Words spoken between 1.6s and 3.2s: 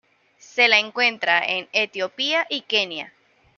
Etiopía y Kenia.